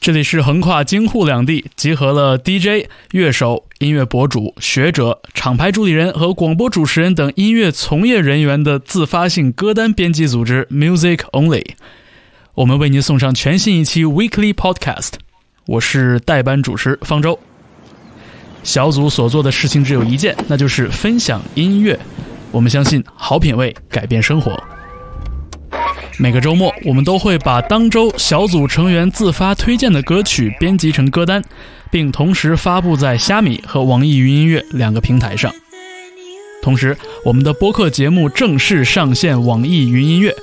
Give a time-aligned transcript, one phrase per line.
[0.00, 11.72] 这里是横跨京沪两地，集合了 DJ、乐手、音乐博主、学者、厂牌助理人和广播主持人等音乐从业人员的自发性歌单编辑组织 Music Only。
[12.54, 15.12] 我们为您送上全新一期 Weekly Podcast。
[15.66, 17.38] 我是代班主持方舟。
[18.62, 21.98] 小组所做的事情只有一件，那就是分享音乐。
[22.52, 24.58] 我们相信，好品味改变生活。
[26.18, 31.42] 每个周末，我们都会把当周小组成员自发推荐的歌曲编辑成歌单，
[31.90, 35.52] 并同时发布在虾米和网易云音乐两个平台上。
[36.62, 40.34] 同时，我们的播客节目正式上线网易云音乐，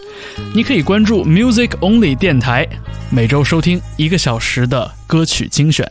[0.56, 2.68] 你可以关注 Music Only 电台，
[3.12, 5.88] 每周收听一个小时的歌曲精选。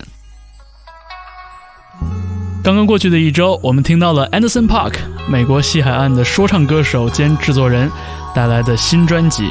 [2.64, 4.94] 刚刚过去的一周，我们听到了 Anderson Park，
[5.30, 7.88] 美国西海岸的说唱歌手兼制作人。
[8.36, 9.50] 带来的新专辑，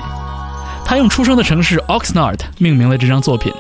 [0.86, 3.52] 他用出生的城市 Oxnard 命名了这张作品。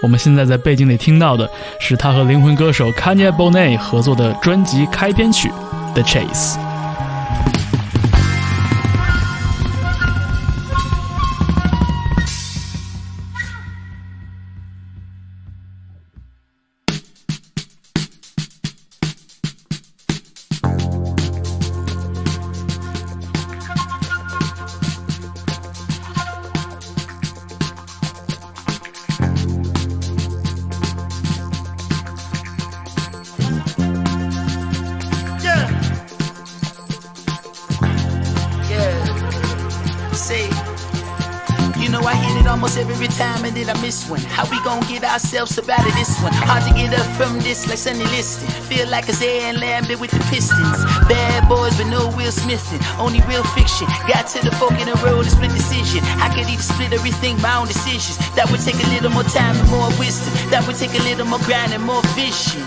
[0.00, 5.50] 我们现在在背景里听到的是他和灵魂歌手 Kanye b n e t 合作的专辑开篇曲
[5.94, 6.54] 《The Chase》。
[47.66, 48.46] like Sonny Liston.
[48.70, 50.78] Feel like it's Air and Lambie with the Pistons.
[51.08, 52.78] Bad boys but no Will Smithin.
[53.00, 53.88] Only real fiction.
[54.06, 56.04] Got to the fork in the road to split decision.
[56.22, 58.18] I could even split everything my own decisions.
[58.36, 60.30] That would take a little more time and more wisdom.
[60.50, 62.62] That would take a little more grind and more vision.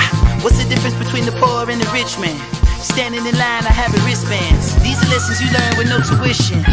[0.00, 2.38] Ah, what's the difference between the poor and the rich man?
[2.80, 4.72] Standing in line, I have a wristbands.
[4.80, 6.64] These are lessons you learn with no tuition.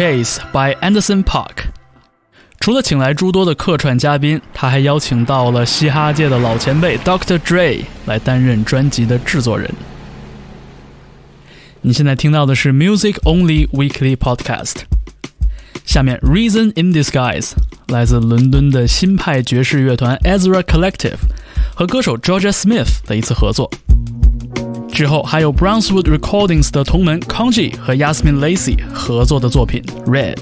[0.00, 1.68] Chase by Anderson Park。
[2.58, 7.36] 除了请来诸多的客串嘉宾，他还邀请到了嘻哈界的老前辈 Dr.
[7.36, 9.70] Dre 来担任专辑的制作人。
[11.82, 14.76] 你现在听到的是 Music Only Weekly Podcast。
[15.84, 17.50] 下面 Reason in Disguise
[17.88, 21.18] 来自伦敦的新派爵士乐团 Ezra Collective
[21.76, 23.70] 和歌手 Georgia Smith 的一次合作。
[25.00, 30.34] 之后还有 Brownswood Recordings 的同门 Conji 和 Yasmin Lacy 合作的作品《Red》。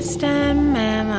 [0.00, 1.09] wisdom and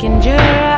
[0.00, 0.73] drunk and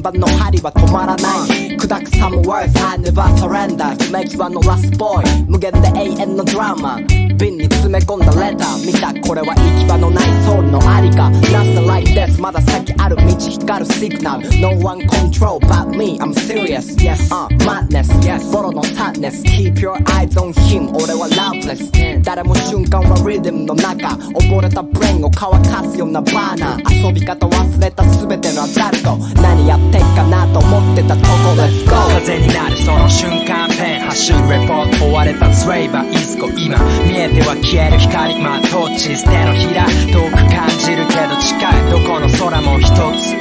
[0.00, 6.96] 順番の針は止まらない砕く some words I never surrender 決め際のラスボーイ無限で永遠のドラマ
[7.36, 18.50] 瓶に詰め込んだレター見たこれは行き場のないソウルのありか Not the life ですまだ先ある道光るシグナル No one control but me I'm serious yes uh madness yes
[18.50, 22.09] ボロの sadness keep your eyes on him 俺は loveless、yeah.
[22.40, 27.52] 誰も瞬間はリズムの中溺れたブレンを乾かすようなバーナー遊び方忘
[27.84, 43.36] れた全てのアダルト何やってっかなと思ってたとこ Let's go 風になるその瞬間ペン走るレポート追われたスレイバーいつこ今見えては消える光まあトーチ捨てのひら遠く感じるけど近いどこの空も一つ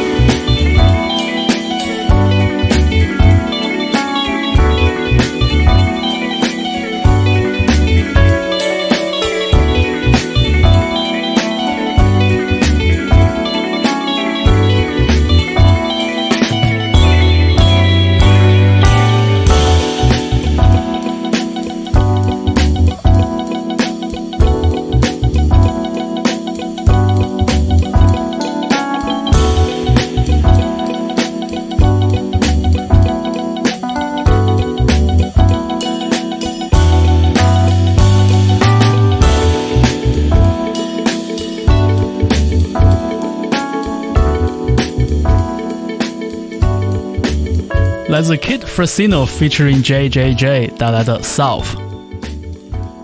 [48.13, 51.65] 来自 Kid Fresino featuring J J J 带来的 South，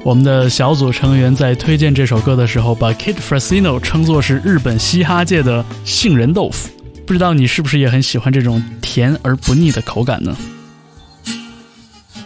[0.04, 6.68] 我们的小组成员在推荐这首歌的时候，把 Kid Fresino 称作是日本嘻哈界的杏仁豆腐。
[7.06, 10.36] 不知道你是不是也很喜欢这种甜而不腻的口感呢？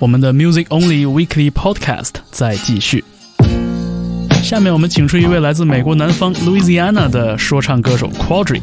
[0.00, 3.04] 我们的 Music Only Weekly Podcast 在继续，
[4.42, 8.62] 下面我们请出一位来自美国南方 Louisiana 的说唱歌手 q u a d r i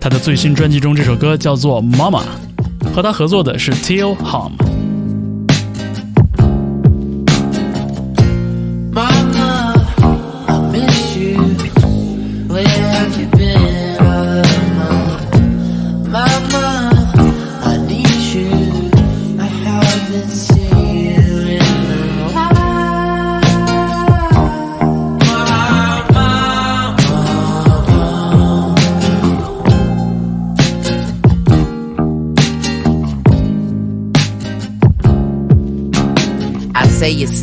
[0.00, 2.22] 他的最新专辑中这首歌叫做《Mama》。
[2.94, 4.77] 和他合作的是 Till h a m e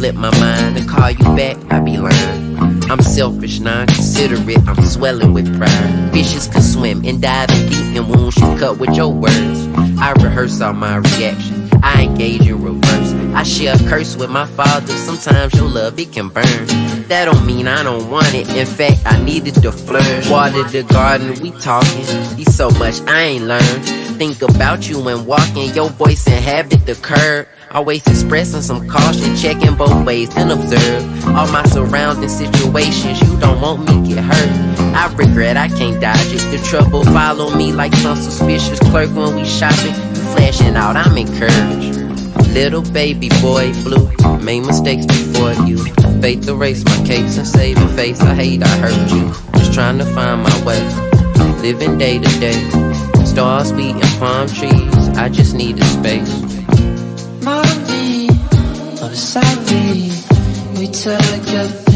[0.06, 2.58] slip my mind and call you back, I be lying.
[2.92, 6.12] I'm selfish, non-considerate, I'm swelling with pride.
[6.14, 9.60] Fishes can swim and dive in deep and wounds you cut with your words.
[9.98, 13.14] I rehearse all my reactions, I engage in reverse.
[13.34, 16.68] I share a curse with my father, sometimes your love it can burn.
[17.08, 20.30] That don't mean I don't want it, in fact I needed to flourish.
[20.30, 22.06] Water the garden, we talking,
[22.38, 23.86] he's so much I ain't learned.
[24.20, 27.48] Think about you when walking, your voice inhabit the curb.
[27.76, 33.20] Always expressing some caution, checking both ways and observe all my surrounding situations.
[33.22, 34.80] You don't want me get hurt.
[34.96, 36.56] I regret I can't dodge it.
[36.58, 39.88] The trouble follow me like some suspicious clerk when we shopping.
[39.88, 42.48] You flashing out, I'm encouraged.
[42.54, 45.84] Little baby boy blue, made mistakes before you.
[46.22, 48.22] Faith erase my case and save your face.
[48.22, 49.28] I hate I hurt you.
[49.60, 50.82] Just trying to find my way.
[51.62, 52.70] Living day to day.
[53.26, 55.10] Stars beating palm trees.
[55.18, 56.55] I just need a space
[59.16, 60.12] sorry
[60.78, 61.22] we took
[61.56, 61.95] a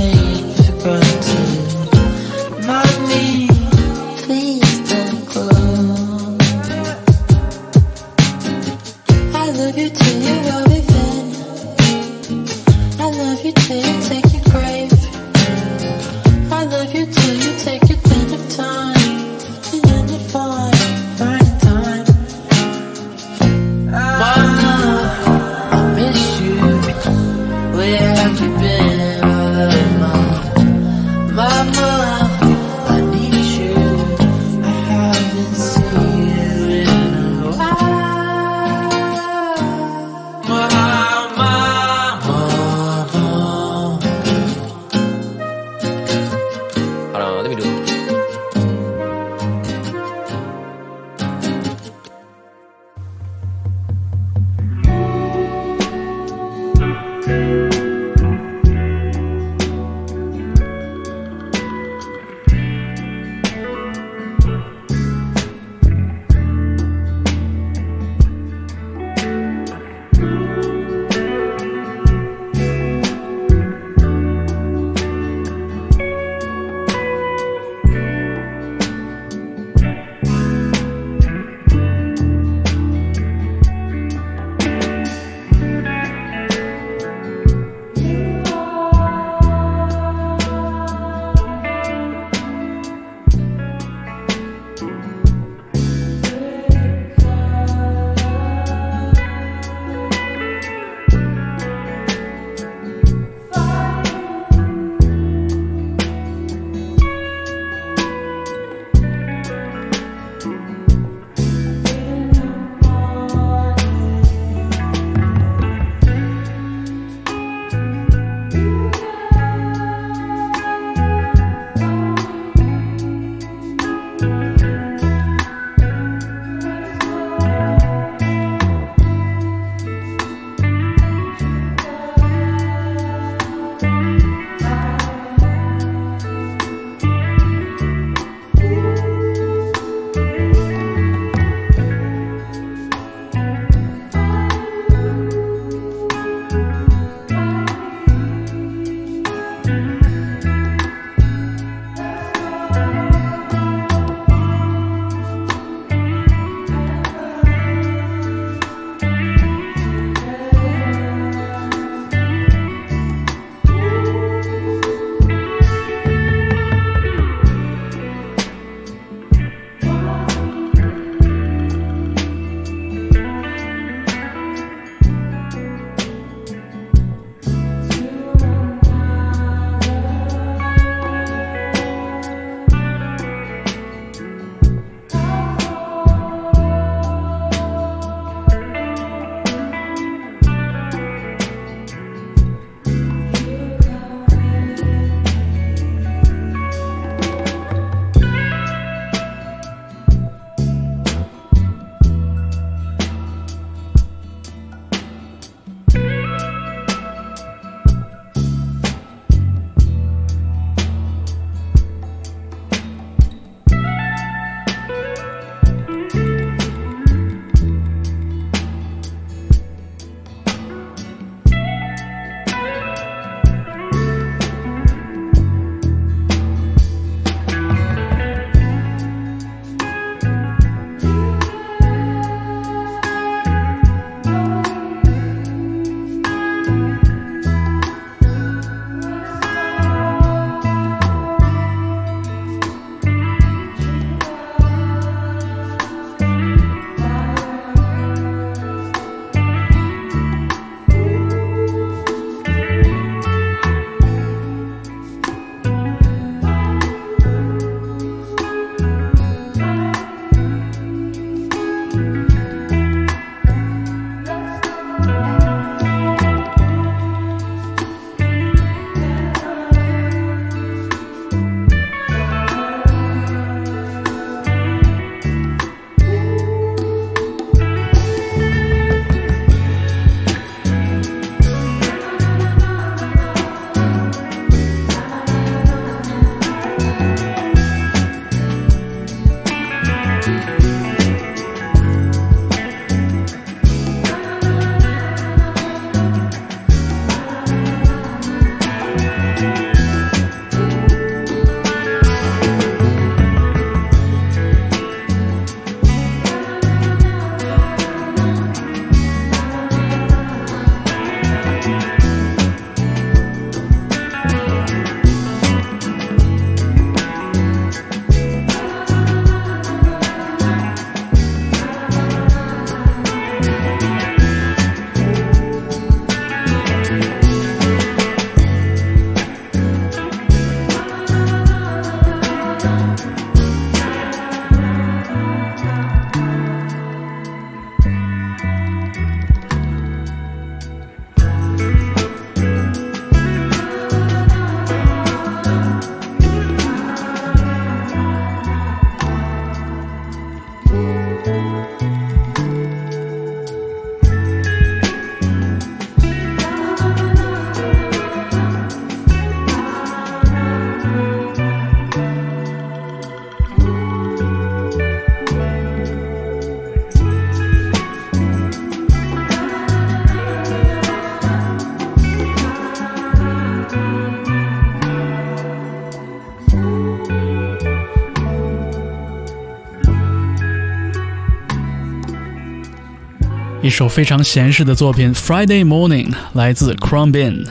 [383.69, 387.43] 一首非常闲适的作品《Friday Morning》来自 c r o m b a n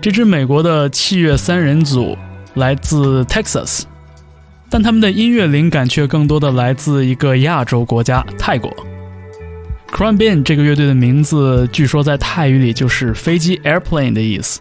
[0.00, 2.16] 这支美国的器乐三人组
[2.54, 3.82] 来自 Texas，
[4.70, 8.70] 但他们的音乐灵感却更多的来自一个亚洲国家——泰国。
[9.90, 14.60] c r o m b a n 这个乐队的名字据说在泰语里就是“飞机 ”（airplane） 的意思，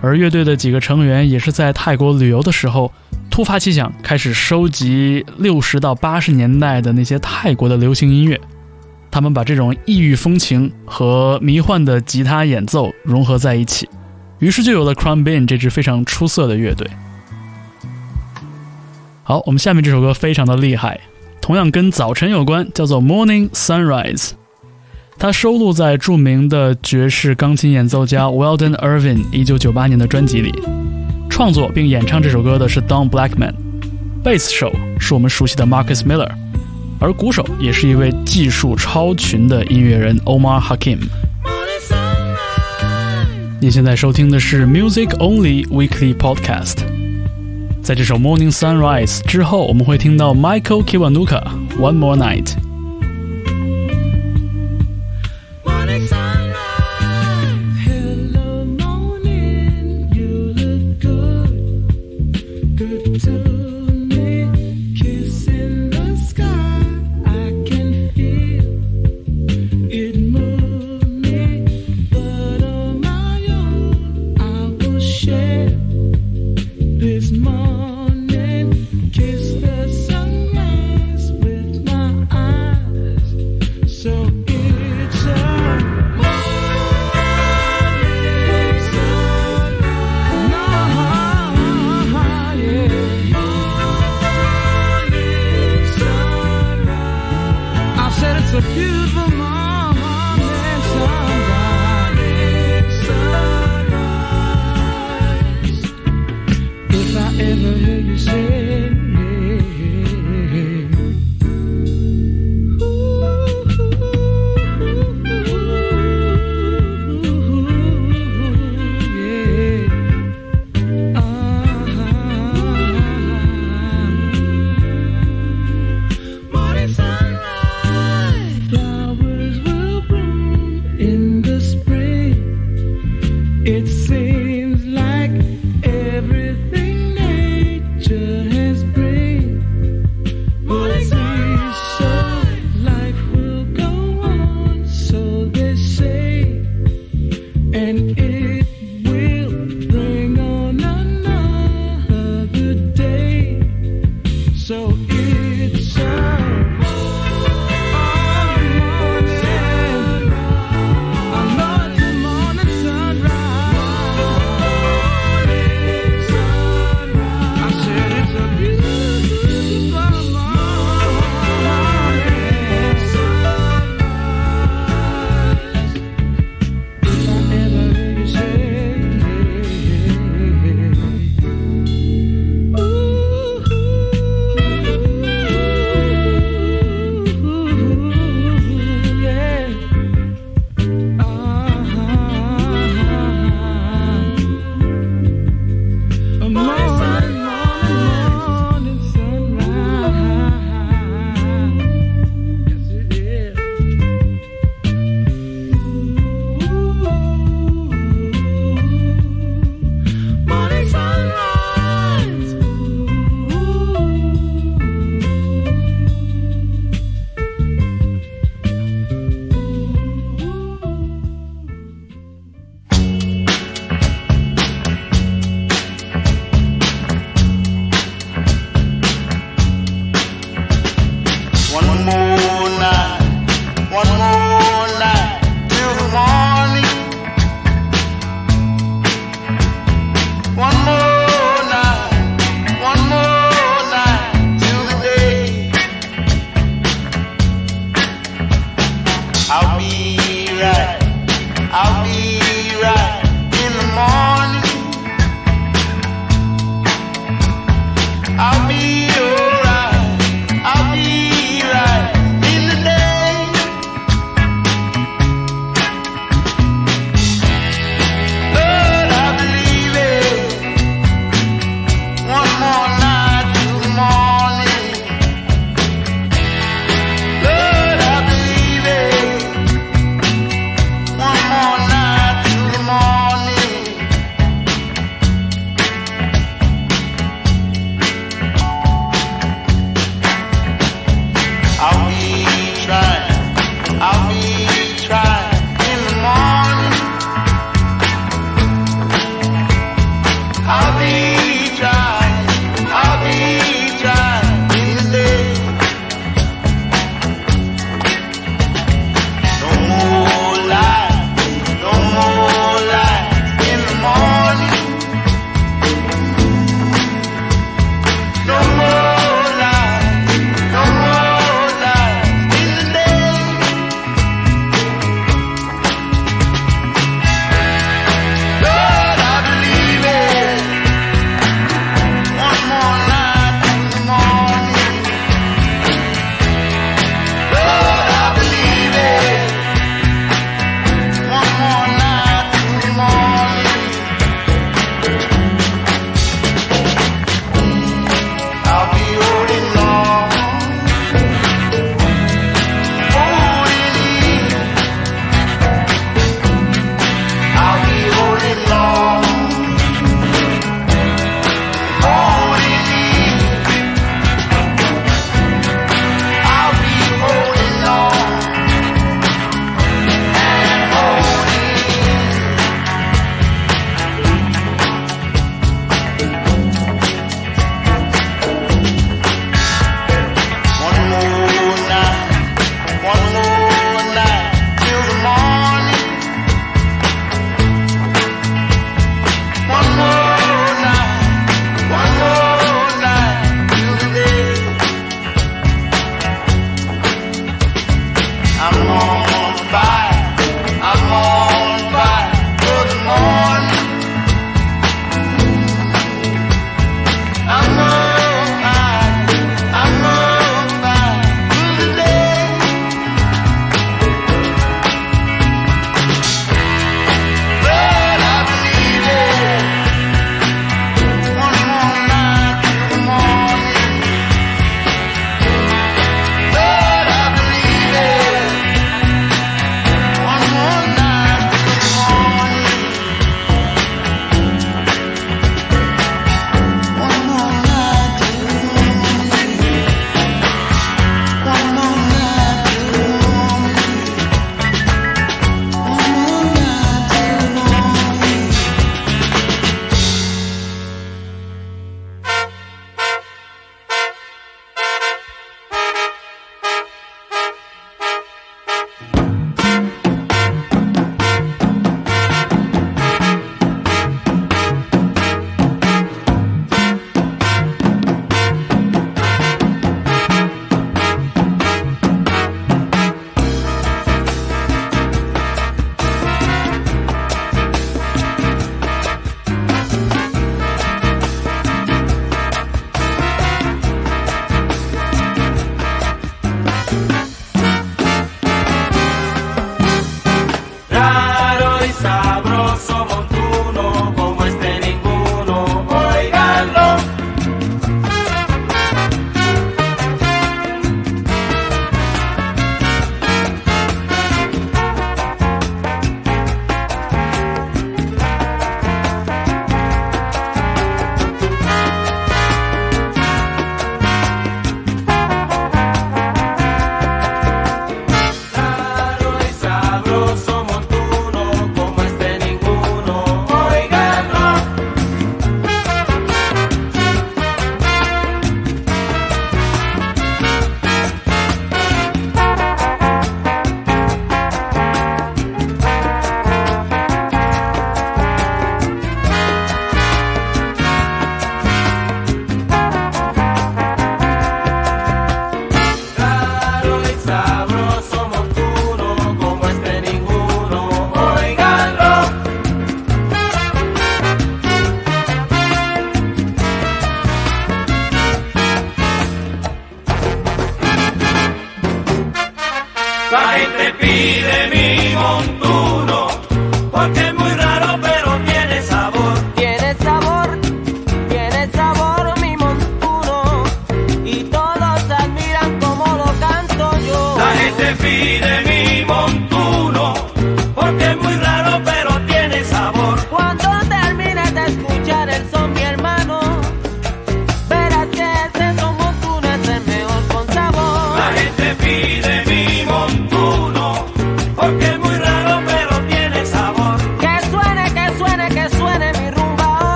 [0.00, 2.92] 而乐队的几个成员也是在泰国旅游的时候
[3.28, 8.40] 突发奇想，开始收集60到80年代的那些泰国的流行音乐。
[9.14, 13.88] 他们把这种异域风情和迷幻的吉他演奏融合在一起，
[14.40, 16.84] 于是就有了 c r u m Bin 这支非常出色的乐队。
[19.22, 21.00] 好，我们下面这首歌非常的厉害，
[21.40, 24.30] 同样跟早晨有关，叫做 Morning Sunrise。
[25.16, 30.50] 它收录在著名的爵士钢琴演奏家 w e l d o n Irving 一九九八年的专辑里。
[31.30, 33.54] 创作并演唱这首歌的是 Don Blackman，
[34.24, 36.32] 贝斯手是我们熟悉的 Marcus Miller。
[37.00, 40.98] 而鼓手也是一位技术超群的音乐人 Omar Hakim。
[43.60, 46.76] 您现在收听的是 Music Only Weekly Podcast。
[47.82, 51.42] 在这首 Morning Sunrise 之后，我们会听到 Michael Kivanuka
[51.78, 52.54] One More Night。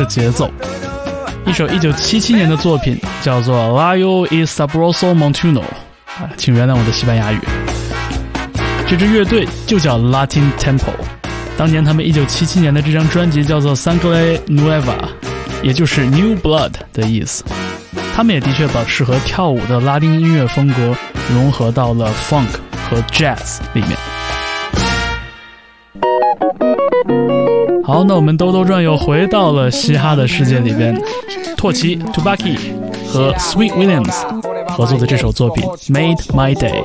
[0.00, 0.50] 的节奏，
[1.46, 5.54] 一首1977年的作品叫做《l i o i s s b r o s o Montuno》，
[6.16, 7.38] 啊，请原谅我的西班牙语。
[8.88, 10.90] 这支乐队就叫 Latin Tempo。
[11.58, 14.84] 当年他们1977年的这张专辑叫做《Sangre Nueva》，
[15.62, 17.44] 也就是 New Blood 的意思。
[18.16, 20.94] 他们也的确把适合跳舞的拉丁音乐风格
[21.34, 22.48] 融合到了 Funk
[22.88, 24.09] 和 Jazz 里面。
[27.90, 30.96] 好，那我们兜兜转又回到了嘻哈的世界里边，
[31.56, 32.56] 拓奇 t u b a k i
[33.08, 34.14] 和 Sweet Williams
[34.68, 36.84] 合作的这首作品《Made My Day》。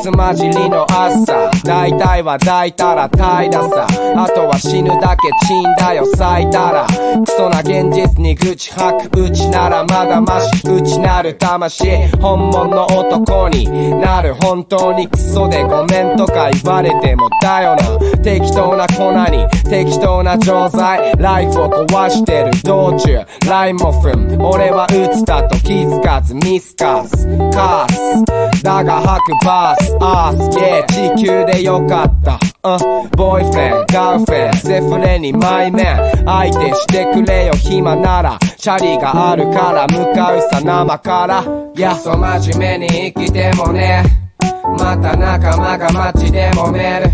[0.00, 6.86] つ混じりの朝大体は抱いたら怠惰さあとは死ぬだけチンだよ咲いたら
[7.24, 13.66] クソな現実に愚痴吐くうちならまだマシ痴なる魂本物の男に
[14.00, 32.38] なる本当にクソでごめんとか言われてもだよな適当な粉に適当な錠剤ライフを壊してる道中ラインも踏む俺は打つだと気づかずミスカスカスだが吐くバースアースゲー地球でよかった。
[32.64, 36.24] うん、ボーイフレン、ガンフェン、セフレにマイメン。
[36.24, 38.38] 相手してくれよ暇なら。
[38.56, 41.44] シャリがあるから向かうさ生から。
[41.76, 44.02] いや、そ真面目に生きてもね。
[44.78, 47.06] また仲間が街でもめる。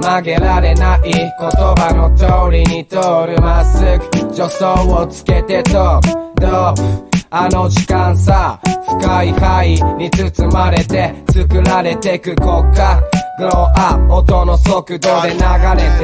[0.00, 2.96] 曲げられない言葉の通りに通
[3.26, 3.80] るまっす
[4.12, 6.00] ぐ助走をつけてトッ
[6.34, 13.02] プドープあの時間さ深い範囲に包まれて作られてく国家
[13.38, 15.36] グローアップ音の速度で流れ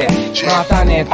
[0.07, 1.11] てまた寝て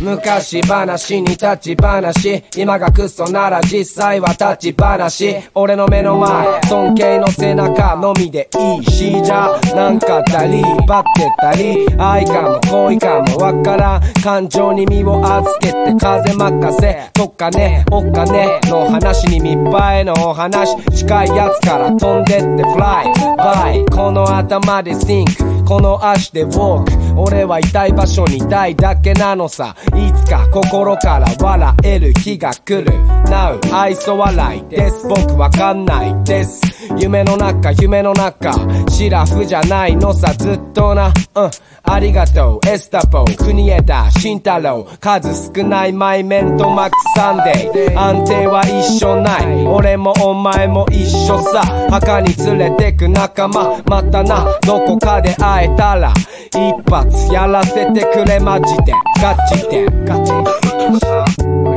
[0.00, 26.84] 昔話に立ち話今がクソなら実際は立ち話俺の目の前尊敬の背中のみでいいしじゃなんかたりバってたり愛かも恋かもわからん感情に身を預けて風任せとかねお金の話に密売のお話近いやつから飛んでってフライバイこの頭で think この足で walk
[27.20, 32.90] 俺は痛い場所にいたいだけなのさいつか心から笑える日が来る
[33.26, 36.60] Now 愛想笑いです僕わかんないです
[36.96, 38.52] 夢の中夢の中
[38.88, 41.08] シラフじゃないのさずっとなう
[41.46, 41.50] ん
[41.82, 56.12] ありがとうエスタポ国枝慎太郎数少ないマイメントマックサンデー安定は一緒ない俺もお前も一緒さ墓に連れてく仲間またなどこかで会えたら
[56.48, 56.82] 一
[57.32, 60.44] やらせてくれマジでガチでガチ俺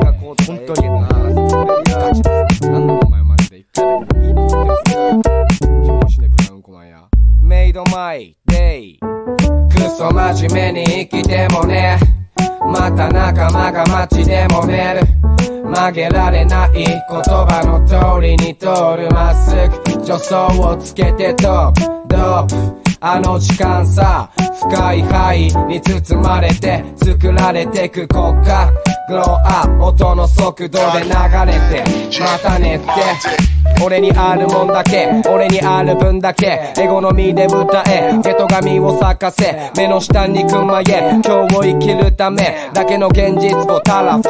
[0.02, 0.82] がこう本当に
[1.90, 2.12] 何
[2.92, 4.16] お前マジで言って
[6.72, 7.10] まんや
[7.44, 7.56] メ
[8.48, 10.22] デイクソ真
[10.54, 11.76] 面目に生きてもね
[12.66, 15.02] また仲間が街でもめる
[15.64, 18.72] 曲げられない言葉の通りに通る
[19.12, 19.56] まっす
[19.86, 24.30] ぐ助走をつけてドープドープあの時間さ
[24.70, 28.72] 深い範囲に包まれて作られてく国家
[29.10, 31.10] グローアップ音の速度で流れて
[32.22, 32.86] またねって
[33.84, 44.30] 俺にあるもんだけ俺にある分だけエゴのみで歌えゲト髪を咲かせ目の下に熊へ今日を生きるためだけの現実をたらふく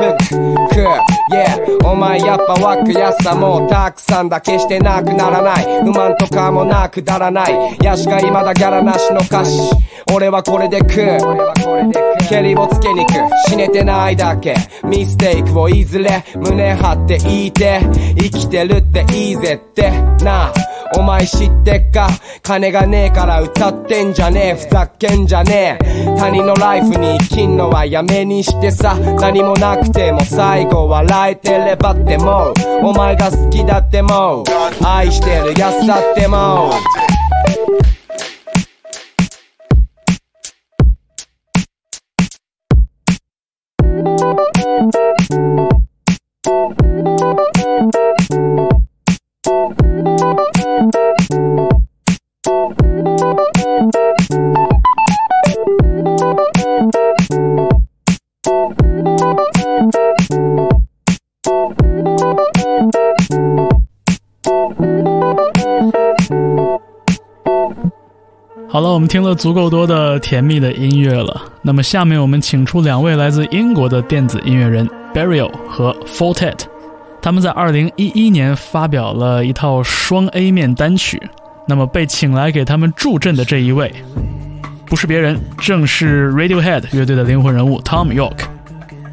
[1.32, 9.60] Yeah お前やっぱくやさもうたくさんだ決してなくならない不満とかもなくだらないやしか今だギャラなしの歌詞
[10.14, 13.14] 俺はこれで食う蹴りをつけに行く
[13.50, 14.54] 死ねてないだけ
[14.84, 17.80] ミステイクをいずれ胸張って言いて
[18.20, 19.90] 生きてるっていいぜって
[20.24, 20.54] なあ
[20.96, 22.08] お前知ってっか
[22.44, 32.54] 金がねえから歌ってんじゃねえふざけんじゃねえ他人のライフに生きんのはやめにしてさ何もなくても最後笑えてればってもう
[32.90, 37.11] お前が好きだってもう愛してるやつだってもう
[68.74, 71.51] 好了，我们听了足够多的甜蜜的音乐了。
[71.64, 76.60] 那么，下面我们请出两位来自英国的电子音乐人 b u r y i o 和 Fortet，
[77.22, 81.22] 他们在二零一一年发表了一套双 A 面单曲。
[81.68, 83.94] 那么，被请来给他们助阵的这一位，
[84.88, 88.40] 不是别人，正是 Radiohead 乐队的灵魂人物 Tom York。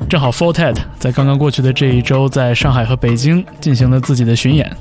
[0.09, 4.75] 正好 Fortet 在刚刚过去的这一周，在上海和北京进行了自己的巡演，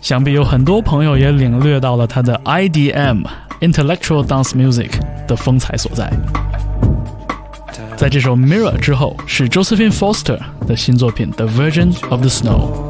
[0.00, 4.90] 想必有很多朋友也领略到了他的 IDM（Intellectual Dance Music）
[5.28, 6.12] 的风采所在。
[8.02, 10.36] 在这首《Mirror》之后，是 Josephine Foster
[10.66, 12.88] 的新作品《The Virgin of the Snow》。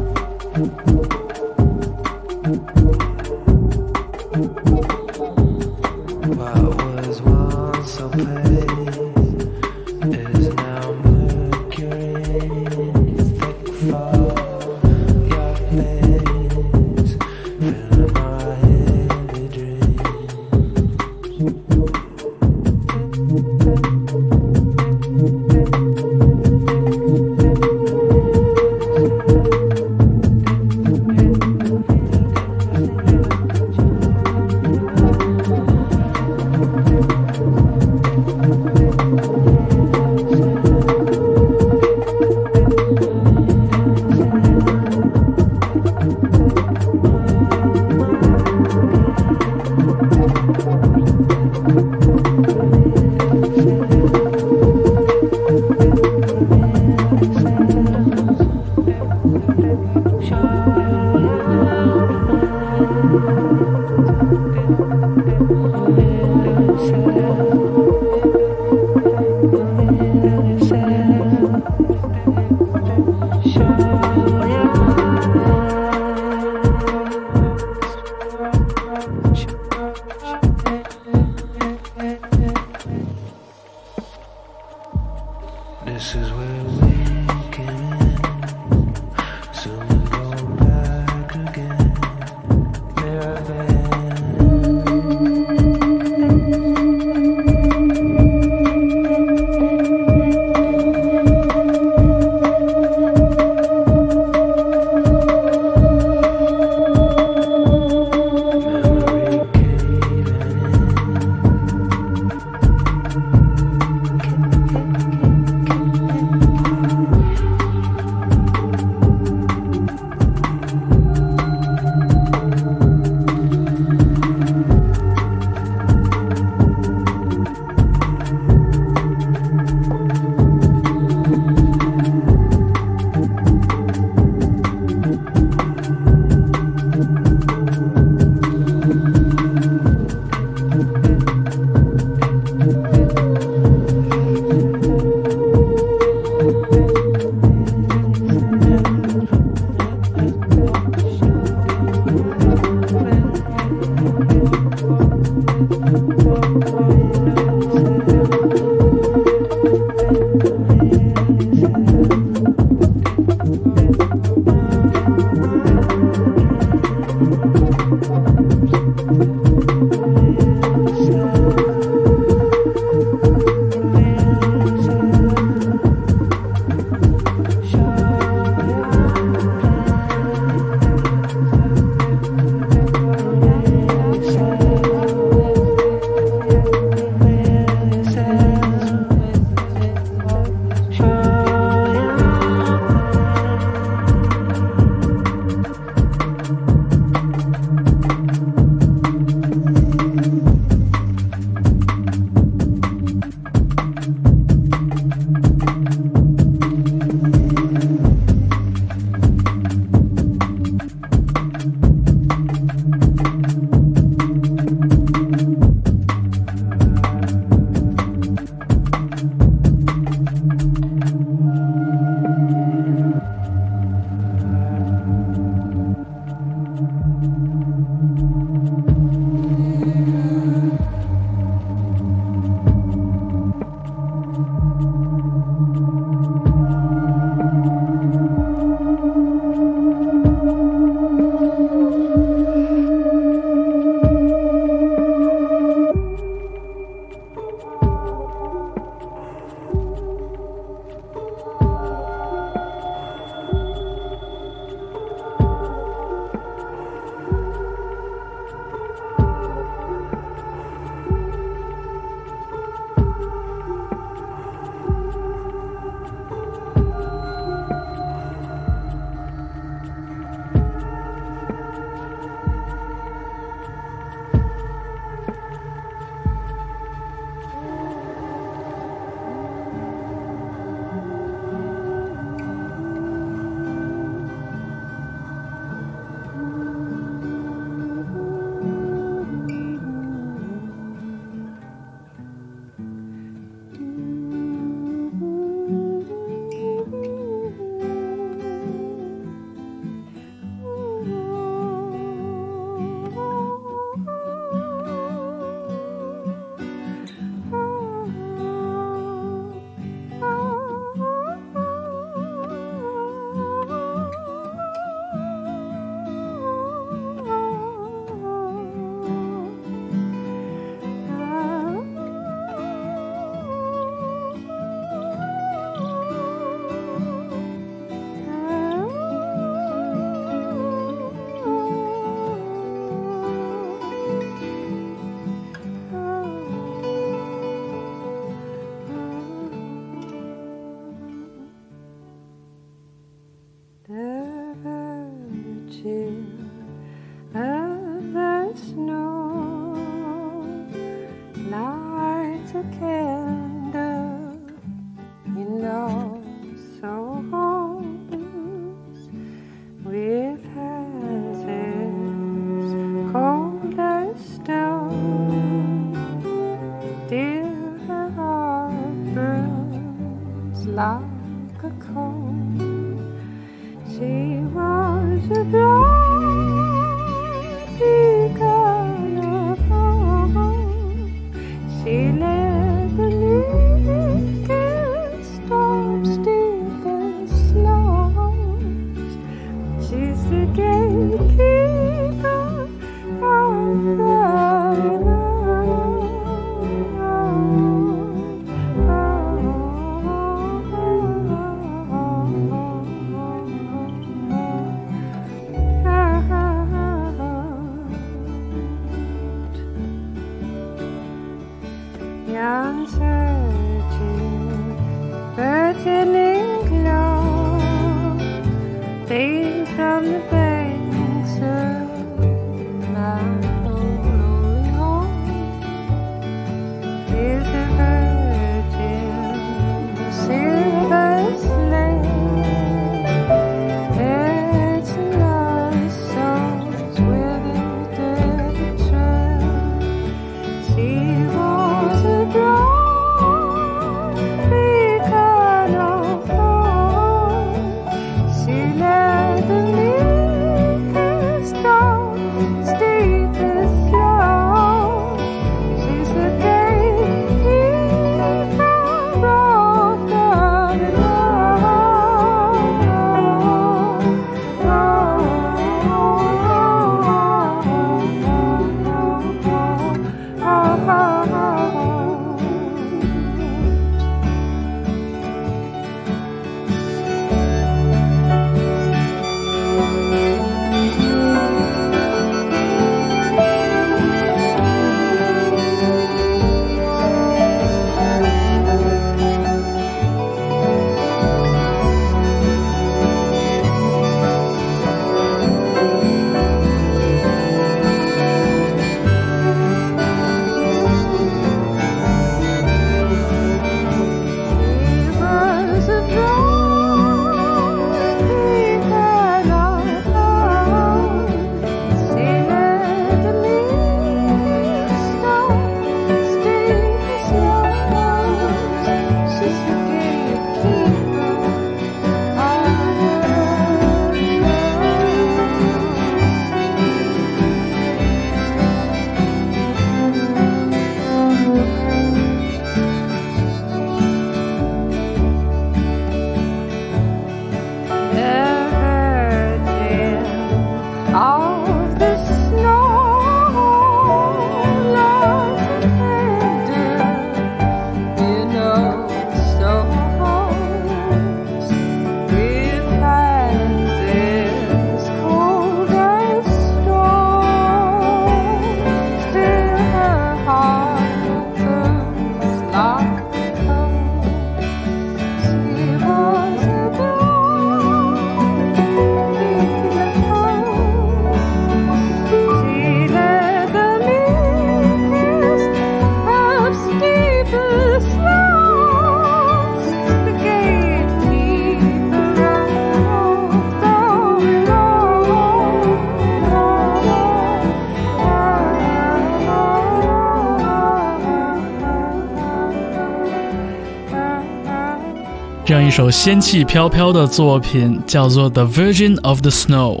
[595.94, 600.00] 首仙气飘飘的作品叫做《The Virgin of the Snow》，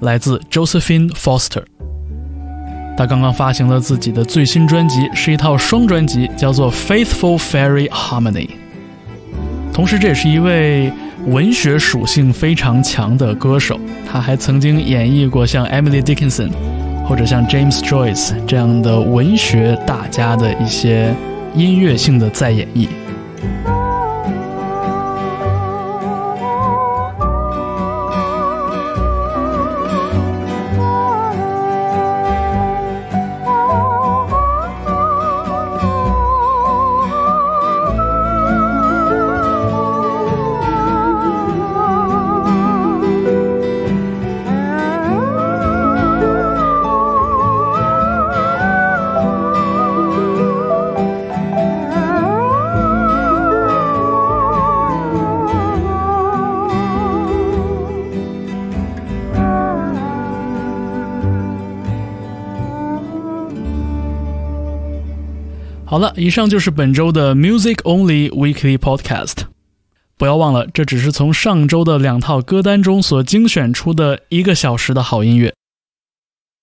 [0.00, 1.62] 来自 Josephine Foster。
[2.98, 8.46] 他刚刚发行了自己的最新专辑，是一套双专辑，叫做《Faithful Fairy Harmony》。
[9.72, 10.92] 同时，这也是一位
[11.28, 13.80] 文学属性非常强的歌手。
[14.06, 16.50] 他还曾经演绎过像 Emily Dickinson
[17.08, 21.14] 或者像 James Joyce 这样的文学大家的一些
[21.54, 22.86] 音乐性的再演绎。
[65.96, 69.46] 好了，以上就是本周的 Music Only Weekly Podcast。
[70.18, 75.54] 不要忘了，这只是从上周的两套歌单中所精选出的一个小时的好音乐。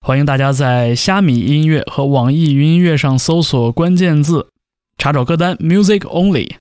[0.06, 4.50] 欢迎大家在虾米音乐和网易云音乐上搜索关键字，
[5.00, 6.52] 查找歌单 Music Only。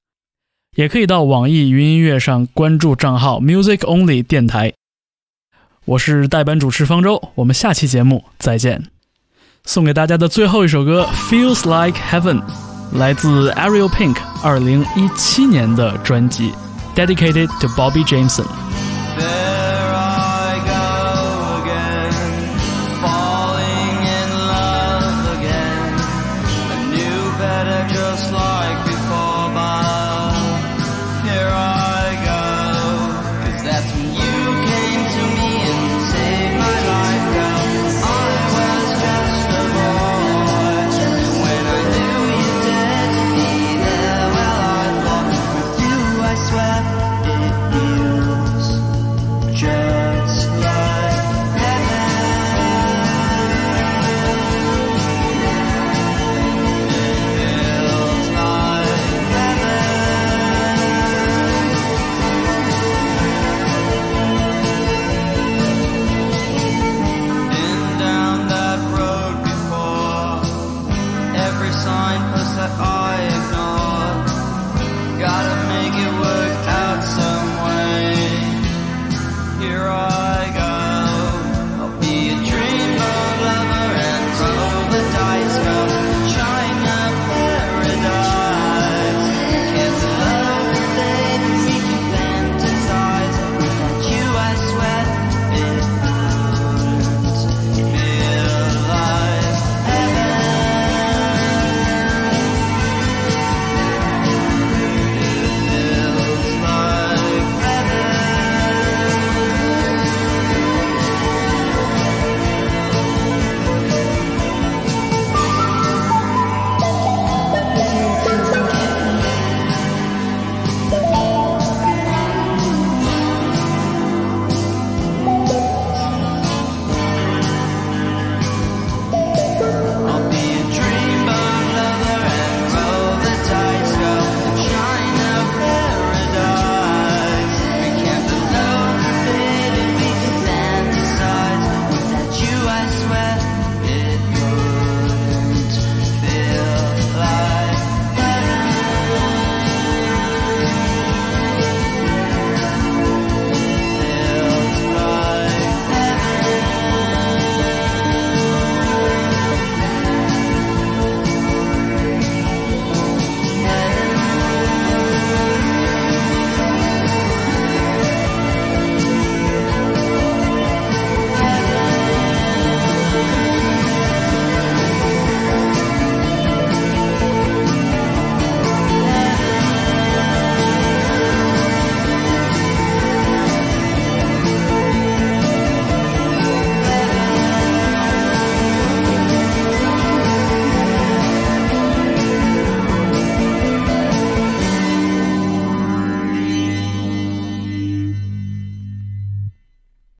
[0.74, 4.72] 也可以到网易云音乐上关注账号 Music Only 电台。
[5.84, 8.91] 我是代班主持方舟，我们下期节目再见。
[9.64, 12.40] 送给大家的最后一首歌《Feels Like Heaven》，
[12.94, 16.52] 来自 a r i e l Pink 二零一七年的专辑
[16.96, 18.44] 《Dedicated to Bobby Jameson》。